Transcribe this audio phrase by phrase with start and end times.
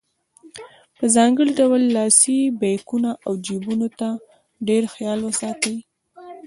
[0.97, 4.09] په ځانګړي ډول لاسي بیکونو او جیبونو ته
[4.67, 5.77] ډېر خیال وساتئ.